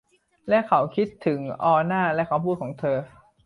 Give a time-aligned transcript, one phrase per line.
[0.49, 2.97] และเขาคิดถึง ออน่าและคำพูดของเธอ